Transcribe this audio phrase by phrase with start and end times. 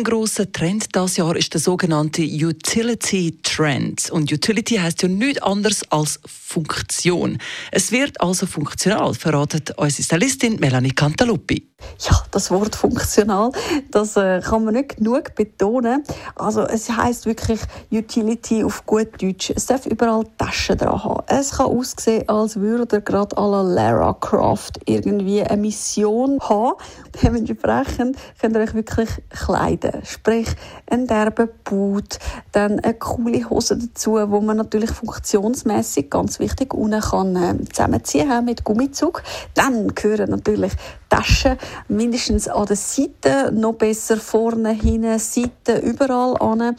[0.00, 4.10] Grosser Trend dieses Jahr ist der sogenannte Utility Trend.
[4.10, 7.38] Und Utility heißt ja nichts anderes als Funktion.
[7.70, 11.68] Es wird also funktional, verratet unsere Stylistin Melanie Cantaluppi.
[12.00, 13.52] Ja, das Wort funktional,
[13.90, 16.04] das äh, kann man nicht genug betonen.
[16.36, 19.52] Also es heißt wirklich Utility auf gut Deutsch.
[19.54, 21.24] Es darf überall Taschen dran haben.
[21.26, 26.74] Es kann aussehen, als würde gerade à la Lara Croft irgendwie eine Mission haben.
[27.22, 29.08] Dementsprechend könnt ihr euch wirklich
[29.82, 30.04] kleiden.
[30.04, 30.48] Sprich,
[30.88, 32.18] ein derben Boot,
[32.52, 38.44] dann eine coole Hose dazu, wo man natürlich funktionsmäßig ganz wichtig unten kann äh, zusammenziehen
[38.44, 39.22] mit Gummizug.
[39.54, 40.72] Dann gehören natürlich
[41.08, 41.58] Taschen
[41.88, 46.76] mindestens an der Seite, noch besser vorne, hinten, Seite, überall an.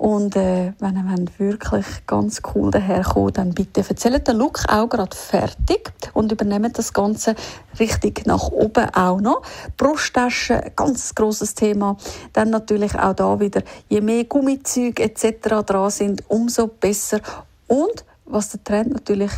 [0.00, 5.14] Und äh, wenn ihr wirklich ganz cool daherkommt, dann bitte erzählt den Look auch gerade
[5.14, 7.34] fertig und übernehmt das Ganze
[7.78, 9.42] richtig nach oben auch noch.
[9.76, 11.98] Brusttasche, ganz großes Thema.
[12.32, 15.66] Dann natürlich auch da wieder, je mehr Gummizüge etc.
[15.66, 17.20] dran sind, umso besser.
[17.66, 19.32] Und was der Trend natürlich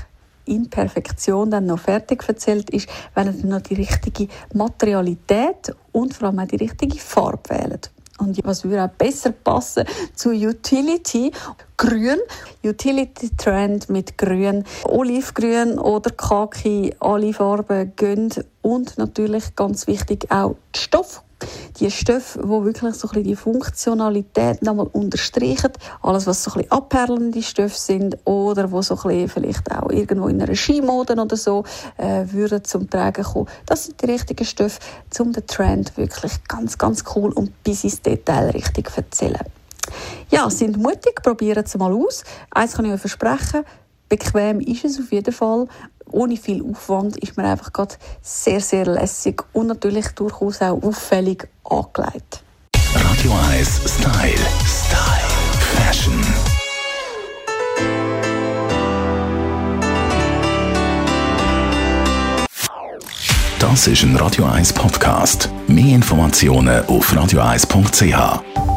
[0.45, 6.29] in Perfektion dann noch fertig erzählt ist, wenn ihr noch die richtige Materialität und vor
[6.29, 7.91] allem auch die richtige Farbe wählt.
[8.23, 9.85] Und was würde auch besser passen
[10.15, 11.33] zu Utility?
[11.77, 12.19] Grün,
[12.63, 20.55] Utility Trend mit Grün, Olivgrün oder Kaki, alle Farben gehen und natürlich ganz wichtig auch
[20.73, 21.25] die Stoff
[21.83, 25.73] die Stoffe, die wirklich so die Funktionalität nochmal unterstreichen.
[26.01, 30.29] Alles, was so ein bisschen abperlende Stoffe sind oder wo so ein vielleicht auch irgendwo
[30.29, 31.65] in einer Skimode oder so
[31.97, 33.49] äh, würden zum Tragen kommen.
[33.67, 34.79] Das sind die richtigen Stoffe,
[35.19, 39.45] um den Trend wirklich ganz, ganz cool und bis ins Detail richtig zu erzählen.
[40.31, 42.23] Ja, sind mutig, probieren es mal aus.
[42.51, 43.65] Eins kann ich euch versprechen,
[44.09, 45.67] bequem ist es auf jeden Fall
[46.13, 51.49] ohne viel Aufwand ist man einfach gerade sehr, sehr lässig und natürlich durchaus auch auffällig
[51.65, 52.43] angelegt.
[52.95, 54.35] Radio 1 Style.
[54.65, 55.33] Style.
[55.77, 56.21] Fashion.
[63.59, 65.49] Das ist ein Radio 1 Podcast.
[65.69, 68.72] Mehr Informationen auf radio1.ch.